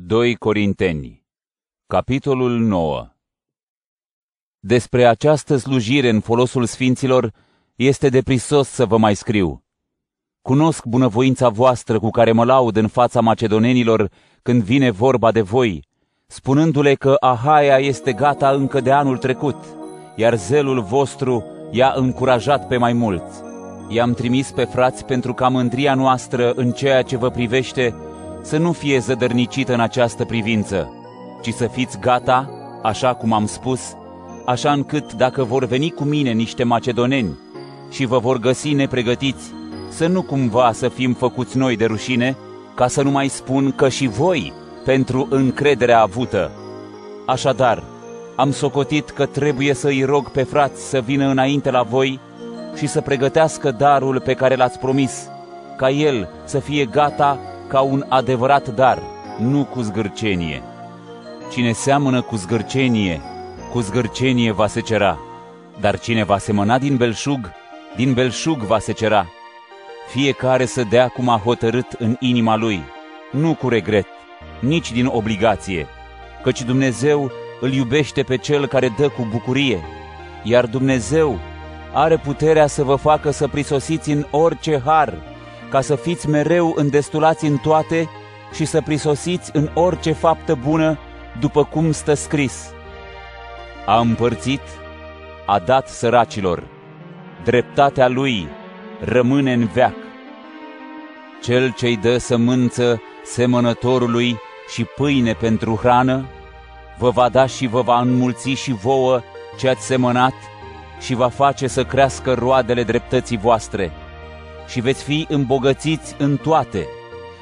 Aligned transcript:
2 0.00 0.34
Corinteni 0.34 1.26
Capitolul 1.86 2.58
9 2.58 3.06
Despre 4.58 5.06
această 5.06 5.56
slujire 5.56 6.08
în 6.08 6.20
folosul 6.20 6.64
sfinților 6.64 7.32
este 7.74 8.08
deprisos 8.08 8.68
să 8.68 8.86
vă 8.86 8.98
mai 8.98 9.16
scriu. 9.16 9.64
Cunosc 10.42 10.84
bunăvoința 10.84 11.48
voastră 11.48 11.98
cu 11.98 12.10
care 12.10 12.32
mă 12.32 12.44
laud 12.44 12.76
în 12.76 12.88
fața 12.88 13.20
macedonenilor 13.20 14.10
când 14.42 14.62
vine 14.62 14.90
vorba 14.90 15.32
de 15.32 15.40
voi, 15.40 15.84
spunându-le 16.26 16.94
că 16.94 17.16
Ahaia 17.20 17.78
este 17.78 18.12
gata 18.12 18.50
încă 18.50 18.80
de 18.80 18.92
anul 18.92 19.18
trecut, 19.18 19.64
iar 20.16 20.36
zelul 20.36 20.80
vostru 20.80 21.44
i-a 21.70 21.92
încurajat 21.96 22.66
pe 22.66 22.76
mai 22.76 22.92
mulți. 22.92 23.42
I-am 23.88 24.14
trimis 24.14 24.50
pe 24.50 24.64
frați 24.64 25.04
pentru 25.04 25.34
ca 25.34 25.48
mândria 25.48 25.94
noastră 25.94 26.52
în 26.52 26.72
ceea 26.72 27.02
ce 27.02 27.16
vă 27.16 27.30
privește 27.30 27.94
să 28.48 28.56
nu 28.56 28.72
fie 28.72 28.98
zădărnicită 28.98 29.72
în 29.72 29.80
această 29.80 30.24
privință, 30.24 30.92
ci 31.42 31.52
să 31.52 31.66
fiți 31.66 31.98
gata, 31.98 32.50
așa 32.82 33.14
cum 33.14 33.32
am 33.32 33.46
spus, 33.46 33.80
așa 34.46 34.72
încât 34.72 35.12
dacă 35.12 35.44
vor 35.44 35.64
veni 35.64 35.90
cu 35.90 36.04
mine 36.04 36.30
niște 36.30 36.64
macedoneni 36.64 37.38
și 37.90 38.04
vă 38.04 38.18
vor 38.18 38.38
găsi 38.38 38.72
nepregătiți, 38.72 39.52
să 39.88 40.06
nu 40.06 40.22
cumva 40.22 40.72
să 40.72 40.88
fim 40.88 41.12
făcuți 41.12 41.56
noi 41.56 41.76
de 41.76 41.84
rușine, 41.84 42.36
ca 42.74 42.88
să 42.88 43.02
nu 43.02 43.10
mai 43.10 43.28
spun 43.28 43.72
că 43.72 43.88
și 43.88 44.06
voi 44.06 44.52
pentru 44.84 45.26
încrederea 45.30 46.00
avută. 46.00 46.50
Așadar, 47.26 47.82
am 48.36 48.52
socotit 48.52 49.10
că 49.10 49.26
trebuie 49.26 49.74
să 49.74 49.86
îi 49.86 50.02
rog 50.02 50.30
pe 50.30 50.42
frați 50.42 50.88
să 50.88 51.00
vină 51.00 51.30
înainte 51.30 51.70
la 51.70 51.82
voi 51.82 52.20
și 52.76 52.86
să 52.86 53.00
pregătească 53.00 53.70
darul 53.70 54.20
pe 54.20 54.34
care 54.34 54.56
l-ați 54.56 54.78
promis, 54.78 55.28
ca 55.76 55.90
el 55.90 56.28
să 56.44 56.58
fie 56.58 56.84
gata 56.84 57.40
ca 57.68 57.80
un 57.80 58.04
adevărat 58.08 58.68
dar, 58.68 59.02
nu 59.38 59.64
cu 59.64 59.80
zgârcenie. 59.80 60.62
Cine 61.50 61.72
seamănă 61.72 62.22
cu 62.22 62.36
zgârcenie, 62.36 63.20
cu 63.70 63.80
zgârcenie 63.80 64.52
va 64.52 64.66
secera, 64.66 65.18
dar 65.80 65.98
cine 65.98 66.24
va 66.24 66.38
semăna 66.38 66.78
din 66.78 66.96
belșug, 66.96 67.50
din 67.96 68.12
belșug 68.12 68.58
va 68.58 68.78
secera. 68.78 69.26
Fiecare 70.08 70.64
să 70.64 70.82
dea 70.82 71.08
cum 71.08 71.28
a 71.28 71.40
hotărât 71.44 71.92
în 71.98 72.16
inima 72.20 72.56
lui, 72.56 72.82
nu 73.30 73.54
cu 73.54 73.68
regret, 73.68 74.06
nici 74.60 74.92
din 74.92 75.06
obligație, 75.06 75.86
căci 76.42 76.62
Dumnezeu 76.62 77.30
îl 77.60 77.72
iubește 77.72 78.22
pe 78.22 78.36
cel 78.36 78.66
care 78.66 78.94
dă 78.98 79.08
cu 79.08 79.26
bucurie, 79.30 79.80
iar 80.42 80.66
Dumnezeu 80.66 81.38
are 81.92 82.16
puterea 82.16 82.66
să 82.66 82.82
vă 82.82 82.94
facă 82.94 83.30
să 83.30 83.48
prisosiți 83.48 84.10
în 84.10 84.26
orice 84.30 84.82
har, 84.84 85.14
ca 85.70 85.80
să 85.80 85.94
fiți 85.94 86.28
mereu 86.28 86.72
îndestulați 86.76 87.44
în 87.44 87.56
toate 87.56 88.08
și 88.52 88.64
să 88.64 88.80
prisosiți 88.80 89.50
în 89.52 89.70
orice 89.74 90.12
faptă 90.12 90.54
bună, 90.54 90.98
după 91.40 91.64
cum 91.64 91.92
stă 91.92 92.14
scris. 92.14 92.70
A 93.86 93.98
împărțit, 93.98 94.60
a 95.46 95.58
dat 95.58 95.88
săracilor, 95.88 96.62
dreptatea 97.44 98.08
lui 98.08 98.48
rămâne 99.00 99.52
în 99.52 99.66
veac. 99.66 99.94
Cel 101.42 101.72
ce-i 101.72 101.96
dă 101.96 102.18
sămânță 102.18 103.00
semănătorului 103.24 104.38
și 104.72 104.84
pâine 104.84 105.32
pentru 105.32 105.78
hrană, 105.82 106.24
vă 106.98 107.10
va 107.10 107.28
da 107.28 107.46
și 107.46 107.66
vă 107.66 107.80
va 107.82 108.00
înmulți 108.00 108.50
și 108.50 108.72
vouă 108.72 109.20
ce 109.58 109.68
ați 109.68 109.86
semănat 109.86 110.34
și 111.00 111.14
va 111.14 111.28
face 111.28 111.66
să 111.66 111.84
crească 111.84 112.32
roadele 112.32 112.82
dreptății 112.82 113.36
voastre 113.36 113.92
și 114.68 114.80
veți 114.80 115.02
fi 115.02 115.26
îmbogățiți 115.28 116.14
în 116.18 116.36
toate, 116.36 116.86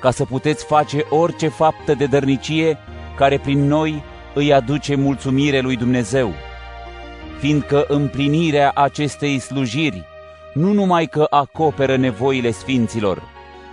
ca 0.00 0.10
să 0.10 0.24
puteți 0.24 0.64
face 0.64 1.06
orice 1.10 1.48
faptă 1.48 1.94
de 1.94 2.06
dărnicie 2.06 2.78
care 3.16 3.38
prin 3.38 3.66
noi 3.66 4.02
îi 4.34 4.52
aduce 4.52 4.94
mulțumire 4.94 5.60
lui 5.60 5.76
Dumnezeu. 5.76 6.32
Fiindcă 7.38 7.84
împlinirea 7.88 8.72
acestei 8.74 9.38
slujiri 9.38 10.04
nu 10.54 10.72
numai 10.72 11.06
că 11.06 11.26
acoperă 11.30 11.96
nevoile 11.96 12.50
sfinților, 12.50 13.22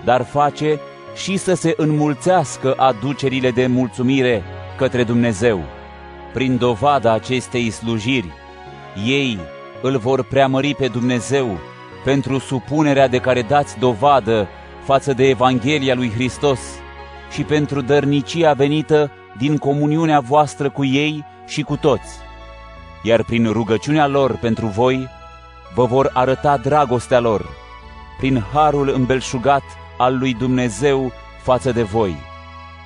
dar 0.04 0.24
face 0.24 0.80
și 1.16 1.38
să 1.38 1.54
se 1.54 1.74
înmulțească 1.78 2.74
aducerile 2.78 3.52
de 3.52 3.68
mulțumire 3.68 4.44
către 4.78 5.04
Dumnezeu. 5.04 5.64
Prin 6.34 6.58
dovada 6.58 7.14
acestei 7.14 7.70
slujiri, 7.70 8.34
ei 9.06 9.40
îl 9.82 9.98
vor 9.98 10.24
preamări 10.24 10.76
pe 10.76 10.88
Dumnezeu 10.88 11.58
pentru 12.06 12.38
supunerea 12.38 13.08
de 13.08 13.18
care 13.18 13.42
dați 13.42 13.80
dovadă 13.80 14.48
față 14.84 15.14
de 15.14 15.30
Evanghelia 15.30 15.96
lui 15.96 16.12
Hristos 16.12 16.60
și 17.32 17.44
pentru 17.44 17.82
dărnicia 17.82 18.54
venită 18.54 19.12
din 19.38 19.58
comuniunea 19.58 20.20
voastră 20.20 20.70
cu 20.70 20.86
ei 20.86 21.26
și 21.48 21.62
cu 21.62 21.76
toți. 21.76 22.18
Iar 23.04 23.24
prin 23.24 23.52
rugăciunea 23.52 24.08
lor 24.08 24.38
pentru 24.38 24.66
voi, 24.66 25.08
vă 25.74 25.86
vor 25.86 26.12
arăta 26.14 26.58
dragostea 26.58 27.20
lor, 27.20 27.50
prin 28.18 28.44
harul 28.54 28.90
îmbelșugat 28.90 29.64
al 29.98 30.18
lui 30.18 30.34
Dumnezeu 30.34 31.12
față 31.42 31.72
de 31.72 31.84
voi. 31.84 32.16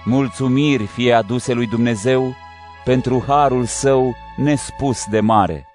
Mulțumiri 0.06 0.86
fie 0.86 1.14
aduse 1.14 1.54
lui 1.54 1.68
Dumnezeu 1.68 2.36
pentru 2.84 3.24
harul 3.28 3.66
său 3.66 4.16
nespus 4.38 5.06
de 5.06 5.20
mare. 5.20 5.69